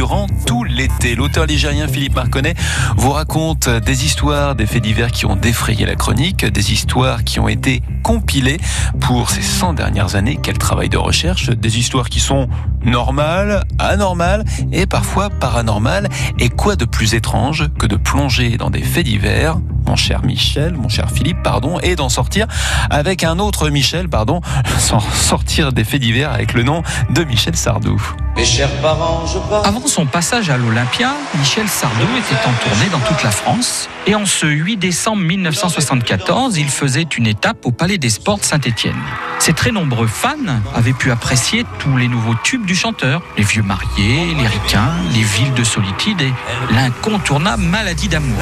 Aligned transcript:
durant 0.00 0.28
tout 0.46 0.64
l'été. 0.64 1.14
L'auteur 1.14 1.44
ligérien 1.44 1.86
Philippe 1.86 2.14
Marconnet 2.14 2.54
vous 2.96 3.10
raconte 3.10 3.68
des 3.68 4.06
histoires, 4.06 4.54
des 4.54 4.64
faits 4.64 4.82
divers 4.82 5.12
qui 5.12 5.26
ont 5.26 5.36
défrayé 5.36 5.84
la 5.84 5.94
chronique, 5.94 6.46
des 6.46 6.72
histoires 6.72 7.22
qui 7.22 7.38
ont 7.38 7.48
été 7.48 7.82
compilées 8.02 8.56
pour 8.98 9.28
ces 9.28 9.42
100 9.42 9.74
dernières 9.74 10.16
années. 10.16 10.38
Quel 10.42 10.56
travail 10.56 10.88
de 10.88 10.96
recherche, 10.96 11.50
des 11.50 11.78
histoires 11.78 12.08
qui 12.08 12.18
sont 12.18 12.48
normales, 12.82 13.64
anormales 13.78 14.46
et 14.72 14.86
parfois 14.86 15.28
paranormales. 15.28 16.08
Et 16.38 16.48
quoi 16.48 16.76
de 16.76 16.86
plus 16.86 17.12
étrange 17.12 17.68
que 17.78 17.86
de 17.86 17.96
plonger 17.96 18.56
dans 18.56 18.70
des 18.70 18.82
faits 18.82 19.04
divers 19.04 19.58
mon 19.90 19.96
cher 19.96 20.22
Michel, 20.22 20.74
mon 20.74 20.88
cher 20.88 21.10
Philippe, 21.12 21.42
pardon, 21.42 21.80
et 21.80 21.96
d'en 21.96 22.08
sortir 22.08 22.46
avec 22.90 23.24
un 23.24 23.40
autre 23.40 23.70
Michel, 23.70 24.08
pardon, 24.08 24.40
sans 24.78 25.00
sortir 25.00 25.72
des 25.72 25.82
faits 25.82 26.00
divers 26.00 26.32
avec 26.32 26.54
le 26.54 26.62
nom 26.62 26.84
de 27.10 27.24
Michel 27.24 27.56
Sardou. 27.56 28.00
Mes 28.36 28.44
chers 28.44 28.70
parents, 28.80 29.24
je 29.26 29.38
Avant 29.66 29.84
son 29.88 30.06
passage 30.06 30.48
à 30.48 30.56
l'Olympia, 30.56 31.10
Michel 31.36 31.66
Sardou 31.66 32.06
était 32.16 32.40
en 32.48 32.52
tournée 32.68 32.88
dans 32.92 33.00
toute 33.00 33.24
la 33.24 33.32
France. 33.32 33.88
Et 34.06 34.14
en 34.14 34.26
ce 34.26 34.46
8 34.46 34.76
décembre 34.76 35.22
1974, 35.22 36.56
il 36.56 36.68
faisait 36.68 37.08
une 37.18 37.26
étape 37.26 37.66
au 37.66 37.72
Palais 37.72 37.98
des 37.98 38.10
Sports 38.10 38.38
de 38.38 38.44
Saint-Étienne. 38.44 38.94
Ses 39.40 39.54
très 39.54 39.72
nombreux 39.72 40.06
fans 40.06 40.36
avaient 40.72 40.92
pu 40.92 41.10
apprécier 41.10 41.64
tous 41.80 41.96
les 41.96 42.06
nouveaux 42.06 42.36
tubes 42.44 42.64
du 42.64 42.76
chanteur. 42.76 43.22
Les 43.36 43.42
vieux 43.42 43.64
mariés, 43.64 44.34
les 44.36 44.46
ricains, 44.46 44.92
les 45.12 45.22
villes 45.22 45.54
de 45.54 45.64
solitude 45.64 46.20
et 46.20 46.32
l'incontournable 46.72 47.64
maladie 47.64 48.08
d'amour. 48.08 48.38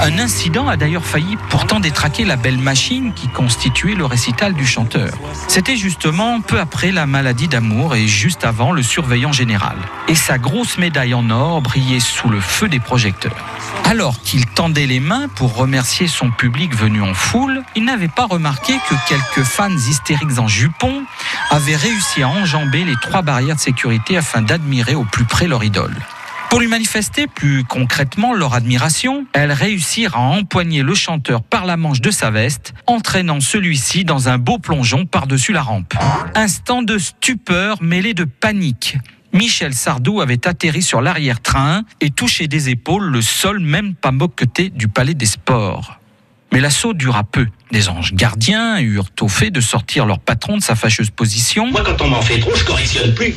Un 0.00 0.18
incident 0.18 0.68
a 0.68 0.76
d'ailleurs 0.76 1.04
failli 1.04 1.36
pourtant 1.50 1.80
détraquer 1.80 2.24
la 2.24 2.36
belle 2.36 2.58
machine 2.58 3.12
qui 3.14 3.28
constituait 3.28 3.94
le 3.94 4.04
récital 4.04 4.54
du 4.54 4.64
chanteur. 4.64 5.10
C'était 5.48 5.76
justement 5.76 6.40
peu 6.40 6.60
après 6.60 6.92
la 6.92 7.06
maladie 7.06 7.48
d'amour 7.48 7.96
et 7.96 8.06
juste 8.06 8.44
avant 8.44 8.72
le 8.72 8.82
surveillant 8.82 9.32
général. 9.32 9.76
Et 10.06 10.14
sa 10.14 10.38
grosse 10.38 10.78
médaille 10.78 11.14
en 11.14 11.28
or 11.30 11.62
brillait 11.62 12.00
sous 12.00 12.28
le 12.28 12.40
feu 12.40 12.68
des 12.68 12.80
projecteurs. 12.80 13.36
Alors 13.84 14.20
qu'il 14.20 14.46
tendait 14.46 14.86
les 14.86 15.00
mains 15.00 15.28
pour 15.34 15.56
remercier 15.56 16.06
son 16.06 16.30
public 16.30 16.74
venu 16.76 17.02
en 17.02 17.14
foule, 17.14 17.62
il 17.74 17.84
n'avait 17.84 18.08
pas 18.08 18.26
remarqué 18.26 18.74
que 18.88 18.94
quelques 19.08 19.46
fans 19.46 19.70
hystériques 19.70 20.38
en 20.38 20.46
jupon 20.46 21.04
avaient 21.50 21.76
réussi 21.76 22.22
à 22.22 22.28
enjamber 22.28 22.84
les 22.84 22.96
trois 23.02 23.22
barrières 23.22 23.56
de 23.56 23.60
sécurité 23.60 24.16
afin 24.16 24.42
d'admirer 24.42 24.94
au 24.94 25.04
plus 25.04 25.24
près 25.24 25.48
leur 25.48 25.64
idole. 25.64 25.96
Pour 26.50 26.60
lui 26.60 26.68
manifester 26.68 27.26
plus 27.26 27.62
concrètement 27.64 28.32
leur 28.32 28.54
admiration, 28.54 29.26
elles 29.34 29.52
réussirent 29.52 30.16
à 30.16 30.20
empoigner 30.20 30.82
le 30.82 30.94
chanteur 30.94 31.42
par 31.42 31.66
la 31.66 31.76
manche 31.76 32.00
de 32.00 32.10
sa 32.10 32.30
veste, 32.30 32.72
entraînant 32.86 33.40
celui-ci 33.40 34.04
dans 34.04 34.30
un 34.30 34.38
beau 34.38 34.58
plongeon 34.58 35.04
par-dessus 35.04 35.52
la 35.52 35.62
rampe. 35.62 35.94
Instant 36.34 36.82
de 36.82 36.96
stupeur 36.96 37.82
mêlé 37.82 38.14
de 38.14 38.24
panique. 38.24 38.96
Michel 39.34 39.74
Sardou 39.74 40.22
avait 40.22 40.48
atterri 40.48 40.80
sur 40.80 41.02
l'arrière-train 41.02 41.82
et 42.00 42.10
touché 42.10 42.48
des 42.48 42.70
épaules 42.70 43.04
le 43.04 43.20
sol 43.20 43.60
même 43.60 43.94
pas 43.94 44.10
moqueté 44.10 44.70
du 44.70 44.88
palais 44.88 45.14
des 45.14 45.26
sports. 45.26 45.97
Mais 46.52 46.60
l'assaut 46.60 46.94
dura 46.94 47.24
peu. 47.24 47.46
Des 47.70 47.88
anges 47.88 48.14
gardiens 48.14 48.80
eurent 48.80 49.10
au 49.20 49.28
fait 49.28 49.50
de 49.50 49.60
sortir 49.60 50.06
leur 50.06 50.18
patron 50.18 50.56
de 50.56 50.62
sa 50.62 50.74
fâcheuse 50.74 51.10
position. 51.10 51.70
Moi, 51.70 51.82
quand 51.84 52.00
on 52.00 52.08
m'en 52.08 52.22
fait 52.22 52.38
trop, 52.38 52.54
je 52.54 52.64
correctionne 52.64 53.14
plus. 53.14 53.34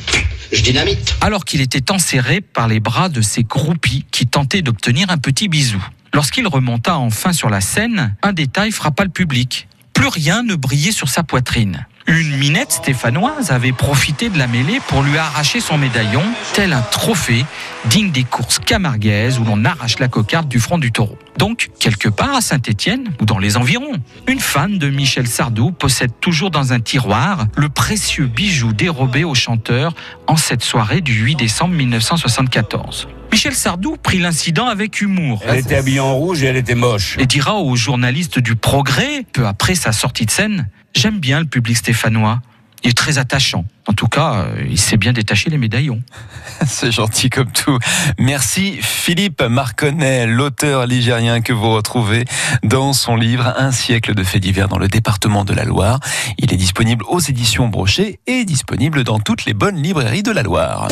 Je 0.52 0.62
dynamite. 0.62 1.16
Alors 1.22 1.46
qu'il 1.46 1.62
était 1.62 1.92
enserré 1.92 2.42
par 2.42 2.68
les 2.68 2.80
bras 2.80 3.10
de 3.10 3.22
ses 3.22 3.44
groupies 3.44 4.06
qui 4.12 4.28
tentaient 4.28 4.62
d'obtenir 4.62 5.10
un 5.10 5.18
petit 5.18 5.48
bisou. 5.48 5.84
Lorsqu'il 6.14 6.48
remonta 6.48 6.98
enfin 6.98 7.34
sur 7.34 7.50
la 7.50 7.62
scène, 7.62 8.16
un 8.22 8.34
détail 8.34 8.72
frappa 8.72 9.04
le 9.04 9.10
public. 9.10 9.68
Plus 9.94 10.08
rien 10.08 10.44
ne 10.44 10.56
brillait 10.56 10.92
sur 10.92 11.10
sa 11.10 11.24
poitrine. 11.24 11.86
Une 12.08 12.38
minette 12.38 12.72
stéphanoise 12.72 13.52
avait 13.52 13.72
profité 13.72 14.30
de 14.30 14.38
la 14.38 14.48
mêlée 14.48 14.80
pour 14.88 15.04
lui 15.04 15.18
arracher 15.18 15.60
son 15.60 15.78
médaillon, 15.78 16.24
tel 16.54 16.74
un 16.74 16.82
trophée 16.82 17.46
digne 17.86 18.12
des 18.12 18.24
courses 18.24 18.60
camarguaises 18.60 19.40
où 19.40 19.44
l'on 19.44 19.64
arrache 19.66 20.00
la 20.00 20.08
cocarde 20.08 20.48
du 20.48 20.60
front 20.60 20.78
du 20.78 20.92
taureau. 20.92 21.18
Donc, 21.38 21.70
quelque 21.80 22.10
part 22.10 22.36
à 22.36 22.42
Saint-Étienne 22.42 23.14
ou 23.22 23.26
dans 23.26 23.40
les 23.40 23.58
environs, 23.58 23.94
une 24.28 24.40
fan 24.40 24.78
de 24.78 24.90
Michel 24.90 25.28
Sardou 25.28 25.72
possède 25.72 26.12
toujours 26.20 26.52
dans 26.52 26.74
un 26.74 26.80
tiroir 26.80 27.46
le 27.56 27.70
précieux 27.70 28.28
bijou 28.28 28.74
dérobé 28.74 29.24
au 29.24 29.36
chanteur 29.36 29.94
en 30.28 30.38
cette 30.38 30.64
soirée 30.64 31.02
du 31.02 31.14
8 31.14 31.36
décembre 31.36 31.76
1974. 31.76 33.08
Michel 33.32 33.56
Sardou 33.56 33.98
prit 33.98 34.20
l'incident 34.20 34.68
avec 34.68 35.02
humour. 35.02 35.42
Elle 35.48 35.60
était 35.60 35.76
habillée 35.76 36.00
en 36.00 36.16
rouge 36.16 36.44
et 36.44 36.48
elle 36.48 36.58
était 36.58 36.76
moche. 36.76 37.18
Et 37.20 37.26
dira 37.26 37.56
aux 37.56 37.76
journalistes 37.76 38.40
du 38.40 38.56
Progrès, 38.56 39.26
peu 39.32 39.48
après 39.48 39.76
sa 39.76 39.92
sortie 39.92 40.26
de 40.26 40.32
scène, 40.32 40.68
J'aime 40.94 41.20
bien 41.20 41.40
le 41.40 41.46
public 41.46 41.78
stéphanois. 41.78 42.42
Il 42.84 42.90
est 42.90 42.94
très 42.94 43.20
attachant. 43.20 43.64
En 43.88 43.94
tout 43.94 44.08
cas, 44.08 44.34
euh, 44.34 44.66
il 44.70 44.80
sait 44.80 44.98
bien 44.98 45.14
détacher 45.14 45.52
les 45.52 45.58
médaillons. 45.58 46.02
C'est 46.66 46.92
gentil 46.92 47.30
comme 47.30 47.52
tout. 47.52 47.78
Merci 48.18 48.78
Philippe 48.82 49.42
Marconnet, 49.44 50.26
l'auteur 50.26 50.88
ligérien 50.88 51.42
que 51.42 51.54
vous 51.54 51.72
retrouvez 51.72 52.26
dans 52.64 52.94
son 52.94 53.16
livre 53.16 53.54
Un 53.58 53.72
siècle 53.72 54.16
de 54.16 54.24
faits 54.24 54.42
divers 54.42 54.68
dans 54.68 54.80
le 54.80 54.88
département 54.88 55.46
de 55.46 55.54
la 55.54 55.64
Loire. 55.64 56.00
Il 56.40 56.52
est 56.52 56.58
disponible 56.58 57.06
aux 57.08 57.20
éditions 57.20 57.68
Brochet 57.68 58.20
et 58.26 58.46
disponible 58.46 59.04
dans 59.04 59.20
toutes 59.20 59.46
les 59.46 59.54
bonnes 59.54 59.82
librairies 59.82 60.24
de 60.24 60.32
la 60.32 60.42
Loire. 60.42 60.88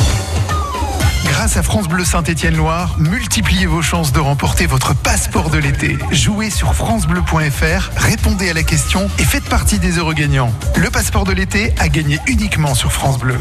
Grâce 1.39 1.55
à 1.55 1.63
France 1.63 1.87
Bleu 1.87 2.03
Saint-Étienne-Loire, 2.03 2.97
multipliez 2.99 3.65
vos 3.65 3.81
chances 3.81 4.11
de 4.11 4.19
remporter 4.19 4.65
votre 4.65 4.93
passeport 4.93 5.49
de 5.49 5.57
l'été. 5.57 5.97
Jouez 6.11 6.49
sur 6.49 6.75
francebleu.fr, 6.75 7.91
répondez 7.95 8.49
à 8.49 8.53
la 8.53 8.63
question 8.63 9.09
et 9.17 9.23
faites 9.23 9.45
partie 9.45 9.79
des 9.79 9.99
heureux 9.99 10.13
gagnants. 10.13 10.51
Le 10.75 10.89
passeport 10.89 11.23
de 11.23 11.31
l'été 11.31 11.73
a 11.79 11.87
gagné 11.87 12.19
uniquement 12.27 12.75
sur 12.75 12.91
France 12.91 13.19
Bleu. 13.19 13.37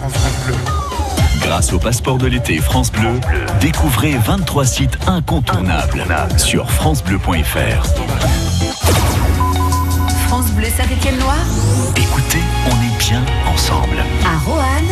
Grâce 1.41 1.73
au 1.73 1.81
passeport 1.81 2.19
de 2.19 2.29
l'été 2.29 2.59
France 2.59 2.93
Bleu, 2.93 3.19
découvrez 3.61 4.17
23 4.17 4.65
sites 4.65 4.97
incontournables 5.09 6.07
sur 6.37 6.71
francebleu.fr. 6.71 7.85
France 10.29 10.53
Bleu 10.53 10.69
Saint-Étienne-Loire 10.69 11.45
Écoutez, 11.97 12.45
on 12.67 12.77
est 12.77 12.99
bien 13.01 13.25
ensemble. 13.53 13.97
à 14.25 14.39
Roanne 14.49 14.87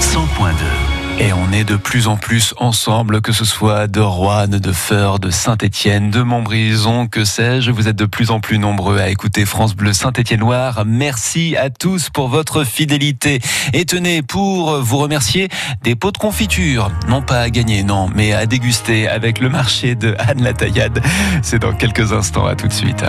100.2. 0.00 0.77
Et 1.20 1.32
on 1.32 1.52
est 1.52 1.64
de 1.64 1.74
plus 1.74 2.06
en 2.06 2.16
plus 2.16 2.54
ensemble, 2.58 3.20
que 3.20 3.32
ce 3.32 3.44
soit 3.44 3.88
de 3.88 4.00
Roanne, 4.00 4.58
de 4.58 4.72
Feur, 4.72 5.18
de 5.18 5.30
Saint-Étienne, 5.30 6.10
de 6.10 6.22
Montbrison, 6.22 7.08
que 7.08 7.24
sais-je. 7.24 7.72
Vous 7.72 7.88
êtes 7.88 7.96
de 7.96 8.04
plus 8.04 8.30
en 8.30 8.38
plus 8.38 8.58
nombreux 8.58 9.00
à 9.00 9.08
écouter 9.08 9.44
France 9.44 9.74
Bleu 9.74 9.92
Saint-Étienne-Loire. 9.92 10.84
Merci 10.86 11.56
à 11.56 11.70
tous 11.70 12.08
pour 12.08 12.28
votre 12.28 12.62
fidélité. 12.62 13.40
Et 13.72 13.84
tenez, 13.84 14.22
pour 14.22 14.80
vous 14.80 14.98
remercier, 14.98 15.48
des 15.82 15.96
pots 15.96 16.12
de 16.12 16.18
confiture. 16.18 16.90
Non 17.08 17.20
pas 17.20 17.40
à 17.40 17.50
gagner, 17.50 17.82
non, 17.82 18.08
mais 18.14 18.32
à 18.32 18.46
déguster 18.46 19.08
avec 19.08 19.40
le 19.40 19.48
marché 19.48 19.96
de 19.96 20.14
Anne 20.20 20.42
Lataillade. 20.42 21.02
C'est 21.42 21.58
dans 21.58 21.72
quelques 21.72 22.12
instants. 22.12 22.46
À 22.46 22.54
tout 22.54 22.68
de 22.68 22.72
suite. 22.72 23.04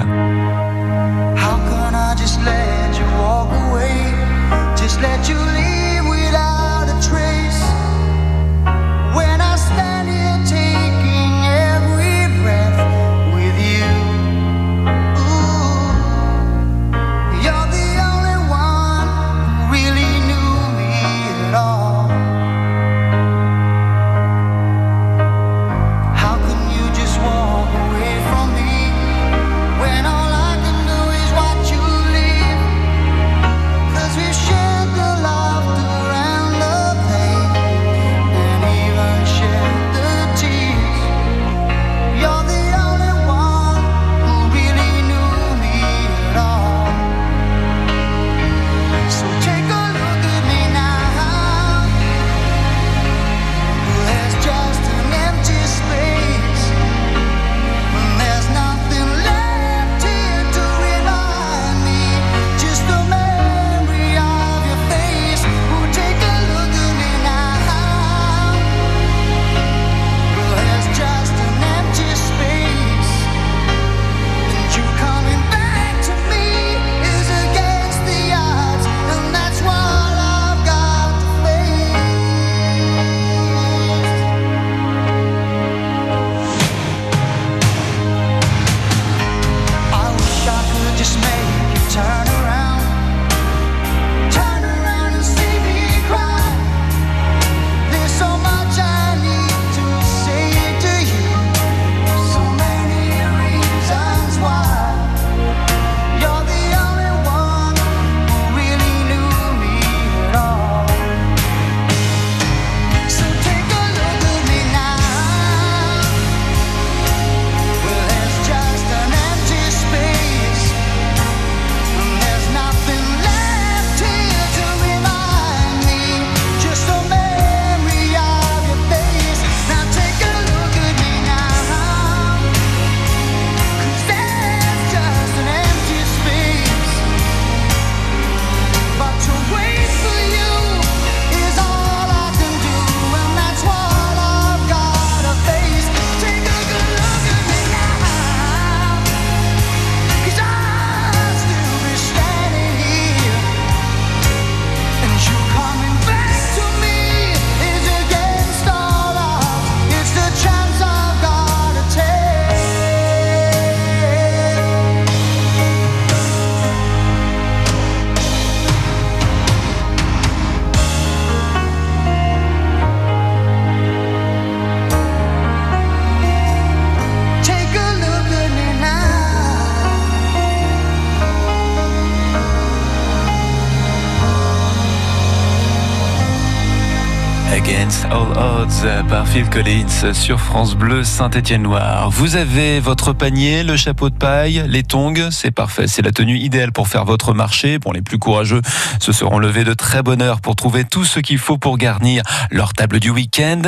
Against 187.59 188.06
All 188.06 188.38
Odds 188.38 189.06
par 189.09 189.28
Phil 189.28 189.50
Collins 189.50 190.14
sur 190.14 190.40
France 190.40 190.76
Bleu 190.76 191.03
Saint-Étienne-Loire. 191.03 192.09
Vous 192.09 192.38
avez 192.38 192.79
votre 192.79 193.11
panier, 193.11 193.64
le 193.64 193.76
chapeau 193.76 194.09
de 194.09 194.16
paille, 194.16 194.64
les 194.66 194.84
tongs, 194.84 195.29
c'est 195.29 195.52
parfait. 195.52 195.88
C'est 195.88 196.02
la 196.02 196.11
tenue 196.11 196.38
idéale 196.38 196.72
pour 196.72 196.88
faire 196.88 197.03
votre 197.03 197.34
marché. 197.34 197.78
Pour 197.78 197.91
les 197.91 198.02
plus 198.02 198.17
courageux, 198.17 198.61
se 199.02 199.11
seront 199.11 199.40
levés 199.40 199.66
de 199.66 199.73
très 199.73 200.02
bonne 200.02 200.22
heure 200.22 200.40
pour 200.40 200.56
trouver 200.56 200.85
tout 200.85 201.03
ce 201.03 201.20
qu'il 201.20 201.38
faut 201.38 201.58
pour 201.58 201.78
garnir 201.78 202.23
leur 202.50 202.72
table 202.72 203.02
du 203.02 203.09
week-end. 203.09 203.64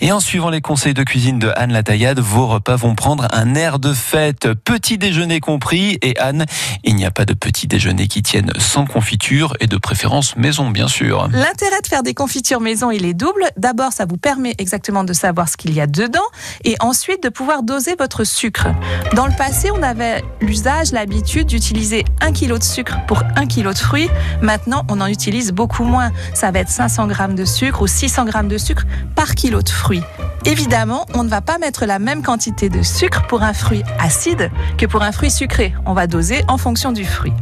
Et 0.00 0.10
en 0.10 0.18
suivant 0.18 0.50
les 0.50 0.60
conseils 0.60 0.94
de 0.94 1.04
cuisine 1.04 1.38
de 1.38 1.52
Anne 1.54 1.72
Lataillade, 1.72 2.18
vos 2.18 2.48
repas 2.48 2.74
vont 2.74 2.96
prendre 2.96 3.28
un 3.32 3.54
air 3.54 3.78
de 3.78 3.92
fête, 3.92 4.48
petit 4.64 4.98
déjeuner 4.98 5.38
compris. 5.38 5.98
Et 6.02 6.18
Anne, 6.18 6.46
il 6.82 6.96
n'y 6.96 7.04
a 7.04 7.12
pas 7.12 7.24
de 7.24 7.34
petit 7.34 7.68
déjeuner 7.68 8.08
qui 8.08 8.22
tienne 8.22 8.50
sans 8.58 8.86
confiture 8.86 9.54
et 9.60 9.68
de 9.68 9.76
préférence 9.76 10.36
maison, 10.36 10.70
bien 10.70 10.88
sûr. 10.88 11.28
L'intérêt 11.30 11.80
de 11.80 11.86
faire 11.86 12.02
des 12.02 12.14
confitures 12.14 12.60
maison, 12.60 12.90
il 12.90 13.04
est 13.04 13.14
double. 13.14 13.35
D'abord, 13.56 13.92
ça 13.92 14.04
vous 14.04 14.16
permet 14.16 14.54
exactement 14.58 15.04
de 15.04 15.12
savoir 15.12 15.48
ce 15.48 15.56
qu'il 15.56 15.72
y 15.74 15.80
a 15.80 15.86
dedans 15.86 16.26
et 16.64 16.76
ensuite 16.80 17.22
de 17.22 17.28
pouvoir 17.28 17.62
doser 17.62 17.94
votre 17.98 18.24
sucre. 18.24 18.68
Dans 19.14 19.26
le 19.26 19.36
passé, 19.36 19.70
on 19.70 19.82
avait 19.82 20.22
l'usage, 20.40 20.92
l'habitude 20.92 21.46
d'utiliser 21.46 22.04
un 22.20 22.32
kilo 22.32 22.58
de 22.58 22.64
sucre 22.64 22.96
pour 23.06 23.22
un 23.36 23.46
kilo 23.46 23.72
de 23.72 23.78
fruits. 23.78 24.10
Maintenant, 24.42 24.84
on 24.88 25.00
en 25.00 25.06
utilise 25.06 25.52
beaucoup 25.52 25.84
moins. 25.84 26.12
Ça 26.34 26.50
va 26.50 26.60
être 26.60 26.68
500 26.68 27.06
grammes 27.06 27.34
de 27.34 27.44
sucre 27.44 27.82
ou 27.82 27.86
600 27.86 28.24
grammes 28.24 28.48
de 28.48 28.58
sucre 28.58 28.84
par 29.14 29.34
kilo 29.34 29.62
de 29.62 29.68
fruits. 29.68 30.02
Évidemment, 30.44 31.06
on 31.14 31.24
ne 31.24 31.28
va 31.28 31.40
pas 31.40 31.58
mettre 31.58 31.86
la 31.86 31.98
même 31.98 32.22
quantité 32.22 32.68
de 32.68 32.82
sucre 32.82 33.26
pour 33.26 33.42
un 33.42 33.52
fruit 33.52 33.82
acide 33.98 34.50
que 34.78 34.86
pour 34.86 35.02
un 35.02 35.12
fruit 35.12 35.30
sucré. 35.30 35.74
On 35.86 35.92
va 35.92 36.06
doser 36.06 36.42
en 36.48 36.58
fonction 36.58 36.92
du 36.92 37.04
fruit. 37.04 37.32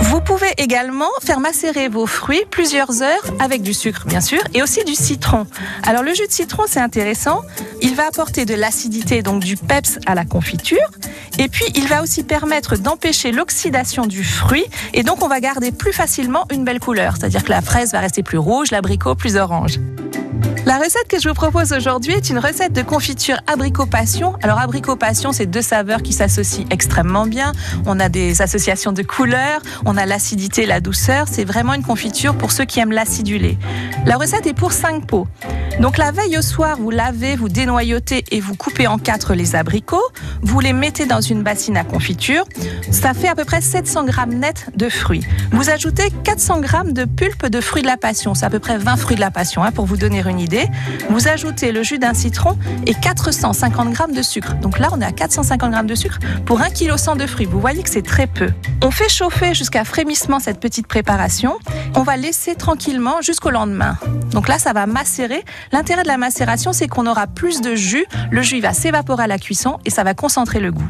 Vous 0.00 0.20
pouvez 0.20 0.52
également 0.58 1.10
faire 1.22 1.40
macérer 1.40 1.88
vos 1.88 2.06
fruits 2.06 2.44
plusieurs 2.50 3.02
heures 3.02 3.24
avec 3.38 3.62
du 3.62 3.74
sucre, 3.74 4.06
bien 4.06 4.20
sûr, 4.20 4.40
et 4.54 4.62
aussi 4.62 4.84
du 4.84 4.94
citron. 4.94 5.46
Alors 5.84 6.02
le 6.02 6.14
jus 6.14 6.26
de 6.26 6.32
citron, 6.32 6.64
c'est 6.66 6.80
intéressant. 6.80 7.42
Il 7.82 7.94
va 7.94 8.06
apporter 8.06 8.44
de 8.44 8.54
l'acidité, 8.54 9.22
donc 9.22 9.42
du 9.42 9.56
peps 9.56 9.98
à 10.06 10.14
la 10.14 10.24
confiture. 10.24 10.90
Et 11.38 11.48
puis, 11.48 11.66
il 11.74 11.86
va 11.86 12.02
aussi 12.02 12.24
permettre 12.24 12.76
d'empêcher 12.76 13.30
l'oxydation 13.32 14.06
du 14.06 14.24
fruit. 14.24 14.64
Et 14.94 15.02
donc, 15.02 15.22
on 15.22 15.28
va 15.28 15.40
garder 15.40 15.72
plus 15.72 15.92
facilement 15.92 16.46
une 16.50 16.64
belle 16.64 16.80
couleur. 16.80 17.14
C'est-à-dire 17.18 17.44
que 17.44 17.50
la 17.50 17.60
fraise 17.60 17.92
va 17.92 18.00
rester 18.00 18.22
plus 18.22 18.38
rouge, 18.38 18.70
l'abricot 18.70 19.14
plus 19.14 19.36
orange. 19.36 19.78
La 20.66 20.78
recette 20.78 21.06
que 21.08 21.20
je 21.20 21.28
vous 21.28 21.34
propose 21.34 21.72
aujourd'hui 21.72 22.14
est 22.14 22.28
une 22.30 22.38
recette 22.38 22.72
de 22.72 22.82
confiture 22.82 23.36
abricot 23.46 23.86
passion. 23.86 24.34
Alors 24.42 24.58
abricot 24.58 24.96
passion, 24.96 25.32
c'est 25.32 25.46
deux 25.46 25.62
saveurs 25.62 26.02
qui 26.02 26.12
s'associent 26.12 26.64
extrêmement 26.70 27.26
bien. 27.26 27.52
On 27.86 28.00
a 28.00 28.08
des 28.08 28.42
associations 28.42 28.92
de 28.92 29.02
couleurs, 29.02 29.60
on 29.84 29.96
a 29.96 30.06
l'acidité, 30.06 30.66
la 30.66 30.80
douceur. 30.80 31.28
C'est 31.30 31.44
vraiment 31.44 31.74
une 31.74 31.84
confiture 31.84 32.36
pour 32.36 32.50
ceux 32.50 32.64
qui 32.64 32.80
aiment 32.80 32.92
l'acidulé. 32.92 33.58
La 34.06 34.16
recette 34.16 34.46
est 34.46 34.54
pour 34.54 34.72
5 34.72 35.06
pots. 35.06 35.28
Donc 35.80 35.98
la 35.98 36.10
veille 36.10 36.38
au 36.38 36.42
soir, 36.42 36.78
vous 36.78 36.90
lavez, 36.90 37.36
vous 37.36 37.50
dénoyautez 37.50 38.24
et 38.30 38.40
vous 38.40 38.54
coupez 38.54 38.86
en 38.86 38.96
quatre 38.96 39.34
les 39.34 39.54
abricots. 39.56 40.02
Vous 40.40 40.58
les 40.60 40.72
mettez 40.72 41.04
dans 41.04 41.20
une 41.20 41.42
bassine 41.42 41.76
à 41.76 41.84
confiture. 41.84 42.44
Ça 42.90 43.12
fait 43.12 43.28
à 43.28 43.34
peu 43.34 43.44
près 43.44 43.60
700 43.60 44.04
grammes 44.04 44.34
net 44.34 44.70
de 44.74 44.88
fruits. 44.88 45.24
Vous 45.52 45.68
ajoutez 45.68 46.10
400 46.24 46.60
grammes 46.60 46.92
de 46.92 47.04
pulpe 47.04 47.46
de 47.46 47.60
fruits 47.60 47.82
de 47.82 47.86
la 47.86 47.98
passion. 47.98 48.34
C'est 48.34 48.46
à 48.46 48.50
peu 48.50 48.58
près 48.58 48.78
20 48.78 48.96
fruits 48.96 49.16
de 49.16 49.20
la 49.20 49.30
passion 49.30 49.62
hein, 49.62 49.70
pour 49.70 49.84
vous 49.84 49.98
donner 49.98 50.22
une 50.26 50.40
idée. 50.40 50.66
Vous 51.10 51.28
ajoutez 51.28 51.72
le 51.72 51.82
jus 51.82 51.98
d'un 51.98 52.14
citron 52.14 52.56
et 52.86 52.94
450 52.94 53.90
grammes 53.90 54.12
de 54.12 54.22
sucre. 54.22 54.54
Donc 54.54 54.78
là, 54.78 54.88
on 54.92 55.00
est 55.02 55.04
à 55.04 55.12
450 55.12 55.70
grammes 55.70 55.86
de 55.86 55.94
sucre 55.94 56.18
pour 56.46 56.62
1 56.62 56.70
kg 56.70 56.96
100 56.96 57.16
de 57.16 57.26
fruits. 57.26 57.46
Vous 57.46 57.60
voyez 57.60 57.82
que 57.82 57.90
c'est 57.90 58.02
très 58.02 58.26
peu. 58.26 58.48
On 58.82 58.90
fait 58.90 59.10
chauffer 59.10 59.52
jusqu'à 59.52 59.84
frémissement 59.84 60.40
cette 60.40 60.58
petite 60.58 60.86
préparation. 60.86 61.58
On 61.94 62.02
va 62.02 62.16
laisser 62.16 62.54
tranquillement 62.54 63.20
jusqu'au 63.20 63.50
lendemain. 63.50 63.98
Donc 64.32 64.48
là, 64.48 64.58
ça 64.58 64.72
va 64.72 64.86
macérer. 64.86 65.44
L'intérêt 65.72 66.02
de 66.02 66.08
la 66.08 66.16
macération, 66.16 66.72
c'est 66.72 66.88
qu'on 66.88 67.06
aura 67.06 67.26
plus 67.26 67.60
de 67.60 67.74
jus. 67.74 68.06
Le 68.30 68.42
jus 68.42 68.60
va 68.60 68.72
s'évaporer 68.72 69.24
à 69.24 69.26
la 69.26 69.38
cuisson 69.38 69.78
et 69.84 69.90
ça 69.90 70.04
va 70.04 70.14
concentrer 70.14 70.60
le 70.60 70.72
goût. 70.72 70.88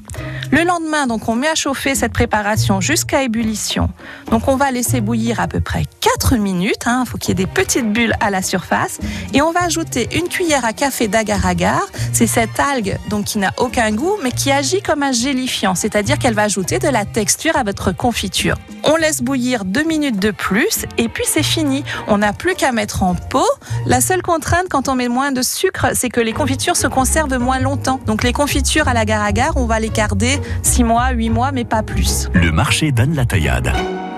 Le 0.53 0.63
lendemain, 0.63 1.07
donc, 1.07 1.29
on 1.29 1.35
met 1.35 1.49
à 1.49 1.55
chauffer 1.55 1.95
cette 1.95 2.13
préparation 2.13 2.81
jusqu'à 2.81 3.23
ébullition. 3.23 3.91
Donc, 4.31 4.49
on 4.49 4.57
va 4.57 4.71
laisser 4.71 5.01
bouillir 5.01 5.41
à 5.41 5.49
peu 5.49 5.61
près 5.61 5.85
4 6.01 6.37
minutes. 6.37 6.85
Il 6.87 6.89
hein. 6.89 7.05
faut 7.05 7.19
qu'il 7.19 7.31
y 7.31 7.33
ait 7.33 7.45
des 7.45 7.51
petites 7.51 7.93
bulles 7.93 8.15
à 8.21 8.31
la 8.31 8.43
surface. 8.43 8.99
Et 9.35 9.43
on 9.43 9.51
va 9.51 9.65
ajouter 9.65 10.09
une 10.17 10.29
cuillère 10.29 10.65
à 10.65 10.73
café 10.73 11.09
d'agar-agar. 11.09 11.83
C'est 12.13 12.29
cette 12.29 12.61
algue 12.61 12.97
donc, 13.11 13.25
qui 13.25 13.39
n'a 13.39 13.53
aucun 13.59 13.91
goût, 13.93 14.17
mais 14.23 14.31
qui 14.31 14.53
agit 14.53 14.83
comme 14.83 15.03
un 15.03 15.13
gélifiant. 15.13 15.75
C'est-à-dire 15.75 16.19
qu'elle 16.19 16.35
va 16.35 16.45
ajouter 16.45 16.79
de 16.79 16.89
la 16.89 17.05
texture 17.05 17.57
à 17.57 17.65
votre 17.65 17.91
confiture. 17.93 18.57
On 18.85 18.95
laisse 18.95 19.23
bouillir 19.23 19.65
2 19.65 19.83
minutes 19.83 20.21
de 20.21 20.31
plus 20.31 20.87
et 20.97 21.09
puis 21.09 21.25
c'est 21.27 21.43
fini. 21.43 21.83
On 22.07 22.19
n'a 22.19 22.33
plus 22.33 22.55
qu'à 22.55 22.71
mettre 22.71 23.03
en 23.03 23.17
pot. 23.17 23.51
La 23.85 24.01
seule 24.01 24.23
contrainte 24.23 24.66
quand 24.69 24.89
on 24.89 24.95
met 24.95 25.09
moins 25.09 25.33
de 25.33 25.43
sucre, 25.43 25.89
c'est 25.95 26.09
que 26.09 26.21
les 26.21 26.33
confitures 26.33 26.77
se 26.77 26.87
conservent 26.87 27.39
moins 27.39 27.59
longtemps. 27.59 28.01
Donc 28.07 28.23
les 28.23 28.33
confitures 28.33 28.89
à 28.89 28.95
l'agar-agar, 28.95 29.57
on 29.57 29.67
va 29.67 29.81
les 29.81 29.91
garder 29.91 30.41
6 30.63 30.85
mois, 30.85 31.11
8 31.11 31.31
mois, 31.31 31.53
mais 31.53 31.65
pas 31.65 31.83
plus. 31.83 32.29
Le 32.33 32.51
marché 32.53 32.93
d'Anne 32.93 33.15
la 33.15 33.25
Taillade. 33.25 33.73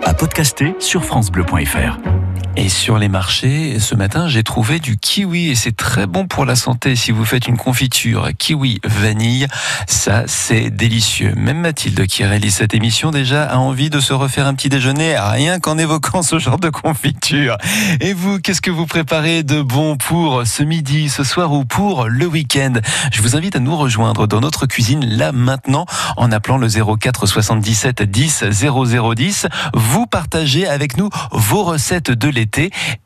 À 0.05 0.15
podcaster 0.15 0.75
sur 0.79 1.05
FranceBleu.fr. 1.05 2.18
Et 2.57 2.69
sur 2.69 2.99
les 2.99 3.09
marchés, 3.09 3.79
ce 3.79 3.95
matin, 3.95 4.27
j'ai 4.27 4.43
trouvé 4.43 4.81
du 4.81 4.97
kiwi 4.97 5.51
et 5.51 5.55
c'est 5.55 5.77
très 5.77 6.09
bon 6.09 6.27
pour 6.27 6.45
la 6.45 6.57
santé 6.57 6.97
si 6.97 7.13
vous 7.13 7.25
faites 7.25 7.47
une 7.47 7.57
confiture 7.57 8.31
kiwi 8.37 8.81
vanille. 8.83 9.47
Ça, 9.87 10.25
c'est 10.27 10.71
délicieux. 10.71 11.35
Même 11.37 11.61
Mathilde, 11.61 12.05
qui 12.07 12.25
réalise 12.25 12.57
cette 12.57 12.75
émission, 12.75 13.13
déjà 13.13 13.45
a 13.45 13.59
envie 13.59 13.91
de 13.91 14.01
se 14.01 14.13
refaire 14.13 14.49
un 14.49 14.55
petit 14.55 14.69
déjeuner 14.69 15.17
rien 15.17 15.61
qu'en 15.61 15.79
évoquant 15.79 16.23
ce 16.23 16.41
genre 16.41 16.59
de 16.59 16.69
confiture. 16.69 17.57
Et 18.01 18.13
vous, 18.13 18.41
qu'est-ce 18.41 18.61
que 18.61 18.73
vous 18.73 18.87
préparez 18.87 19.45
de 19.45 19.63
bon 19.63 19.97
pour 19.97 20.45
ce 20.45 20.65
midi, 20.65 21.09
ce 21.09 21.23
soir 21.23 21.53
ou 21.53 21.65
pour 21.65 22.09
le 22.09 22.27
week-end? 22.27 22.73
Je 23.13 23.23
vous 23.23 23.37
invite 23.37 23.55
à 23.55 23.61
nous 23.61 23.77
rejoindre 23.77 24.27
dans 24.27 24.41
notre 24.41 24.67
cuisine 24.67 25.07
là 25.07 25.31
maintenant 25.31 25.87
en 26.17 26.33
appelant 26.33 26.59
le 26.59 26.69
04 26.69 27.27
77 27.27 28.03
10 28.03 28.45
0010. 28.51 29.47
Vous 29.75 30.07
partagez 30.07 30.67
avec 30.67 30.97
nous 30.97 31.09
vos 31.31 31.63
recettes 31.63 32.11
de 32.11 32.29
l'été 32.29 32.48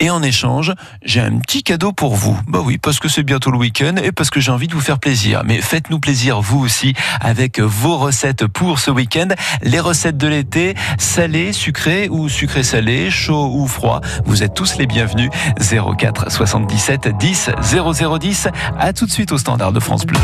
et 0.00 0.10
en 0.10 0.22
échange, 0.22 0.72
j'ai 1.04 1.20
un 1.20 1.38
petit 1.38 1.62
cadeau 1.62 1.92
pour 1.92 2.14
vous. 2.14 2.38
Bah 2.48 2.60
oui, 2.64 2.78
parce 2.78 2.98
que 2.98 3.08
c'est 3.08 3.22
bientôt 3.22 3.50
le 3.50 3.58
week-end 3.58 3.96
et 3.96 4.12
parce 4.12 4.30
que 4.30 4.40
j'ai 4.40 4.52
envie 4.52 4.68
de 4.68 4.74
vous 4.74 4.80
faire 4.80 4.98
plaisir. 4.98 5.42
Mais 5.44 5.60
faites-nous 5.60 5.98
plaisir 5.98 6.40
vous 6.40 6.60
aussi 6.60 6.94
avec 7.20 7.60
vos 7.60 7.98
recettes 7.98 8.46
pour 8.46 8.78
ce 8.78 8.90
week-end. 8.90 9.28
Les 9.62 9.80
recettes 9.80 10.16
de 10.16 10.28
l'été, 10.28 10.74
salé, 10.98 11.52
sucré 11.52 12.08
ou 12.08 12.28
sucré 12.28 12.62
salé, 12.62 13.10
chaud 13.10 13.50
ou 13.54 13.66
froid. 13.66 14.00
Vous 14.24 14.42
êtes 14.42 14.54
tous 14.54 14.76
les 14.78 14.86
bienvenus. 14.86 15.30
04 15.58 16.30
77 16.30 17.16
10 17.18 17.50
0010. 17.62 18.48
À 18.78 18.92
tout 18.92 19.06
de 19.06 19.10
suite 19.10 19.32
au 19.32 19.38
standard 19.38 19.72
de 19.72 19.80
France 19.80 20.04
Bleu. 20.04 20.20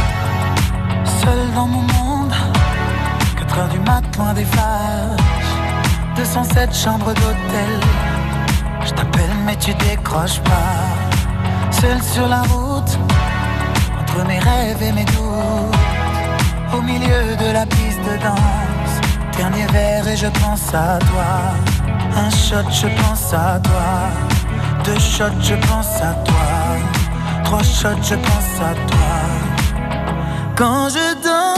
Seul 1.04 1.52
dans 1.54 1.66
mon 1.66 1.82
monde, 1.82 2.32
4 3.38 3.58
heures 3.58 3.68
du 3.68 3.78
des 4.34 4.44
flashs, 4.44 5.20
207 6.16 6.74
chambres 6.74 7.14
d'hôtel. 7.14 8.17
Je 8.88 8.94
t'appelle 8.94 9.34
mais 9.44 9.56
tu 9.56 9.74
décroches 9.74 10.40
pas. 10.40 11.70
Seul 11.70 12.02
sur 12.02 12.26
la 12.26 12.40
route, 12.42 12.98
entre 14.00 14.26
mes 14.26 14.38
rêves 14.38 14.82
et 14.82 14.92
mes 14.92 15.04
doutes. 15.04 15.76
Au 16.74 16.80
milieu 16.80 17.36
de 17.36 17.52
la 17.52 17.66
piste 17.66 18.00
de 18.08 18.16
danse, 18.22 18.94
dernier 19.36 19.66
verre 19.66 20.08
et 20.08 20.16
je 20.16 20.28
pense 20.40 20.72
à 20.72 20.98
toi. 21.10 21.32
Un 22.16 22.30
shot, 22.30 22.70
je 22.70 22.88
pense 23.02 23.34
à 23.34 23.60
toi. 23.60 23.90
Deux 24.84 24.98
shots, 24.98 25.38
je 25.42 25.54
pense 25.66 25.96
à 26.00 26.14
toi. 26.24 26.48
Trois 27.44 27.62
shots, 27.62 28.02
je 28.02 28.14
pense 28.14 28.52
à 28.70 28.72
toi. 28.90 29.14
Quand 30.56 30.88
je 30.88 31.14
danse, 31.22 31.57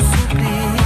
S'aime, 0.00 0.40
est-ce 0.40 0.81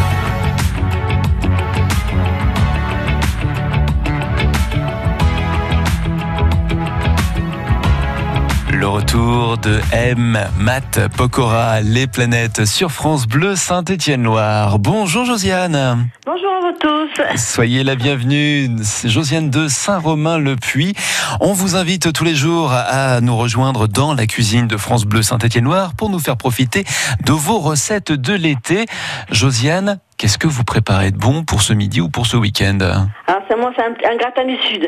retour 9.16 9.56
de 9.58 9.80
M, 9.92 10.38
Matt 10.58 11.00
Pokora, 11.16 11.80
Les 11.80 12.06
Planètes 12.06 12.66
sur 12.66 12.92
France 12.92 13.26
Bleu 13.26 13.56
Saint-Étienne-Loire. 13.56 14.78
Bonjour 14.78 15.24
Josiane. 15.24 16.08
Bonjour 16.26 16.50
à 16.50 16.60
vous 16.60 16.76
tous. 16.78 17.38
Soyez 17.38 17.82
la 17.82 17.94
bienvenue, 17.94 18.68
c'est 18.82 19.08
Josiane 19.08 19.48
de 19.48 19.68
Saint-Romain-le-Puy. 19.68 20.94
On 21.40 21.54
vous 21.54 21.76
invite 21.76 22.12
tous 22.12 22.24
les 22.24 22.34
jours 22.34 22.72
à 22.72 23.22
nous 23.22 23.36
rejoindre 23.36 23.88
dans 23.88 24.12
la 24.12 24.26
cuisine 24.26 24.66
de 24.66 24.76
France 24.76 25.06
Bleu 25.06 25.22
Saint-Étienne-Loire 25.22 25.94
pour 25.94 26.10
nous 26.10 26.18
faire 26.18 26.36
profiter 26.36 26.84
de 27.24 27.32
vos 27.32 27.58
recettes 27.58 28.12
de 28.12 28.34
l'été. 28.34 28.84
Josiane, 29.30 29.98
qu'est-ce 30.18 30.38
que 30.38 30.46
vous 30.46 30.64
préparez 30.64 31.10
de 31.10 31.18
bon 31.18 31.44
pour 31.44 31.62
ce 31.62 31.72
midi 31.72 32.00
ou 32.00 32.08
pour 32.08 32.26
ce 32.26 32.36
week-end 32.36 32.78
Alors, 32.80 33.42
c'est 33.48 33.56
moi, 33.56 33.72
c'est 33.76 33.82
un, 33.82 34.12
un 34.12 34.16
gratin 34.16 34.44
du 34.44 34.56
Sud. 34.58 34.86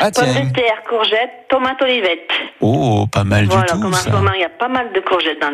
Ah, 0.00 0.10
tiens. 0.10 0.24
Pommes 0.24 0.48
de 0.48 0.52
terre, 0.52 0.82
courgettes, 0.88 1.46
tomates, 1.48 1.80
olivettes. 1.80 2.30
Oh, 2.60 3.06
pas 3.06 3.24
mal 3.24 3.44
voilà, 3.44 3.62
du 3.62 3.72
tout 3.72 3.80
comme 3.80 4.30
il 4.34 4.40
y 4.40 4.44
a 4.44 4.48
pas 4.48 4.68
mal 4.68 4.92
de 4.92 5.00
courgettes 5.00 5.40
dans 5.40 5.48
le 5.48 5.52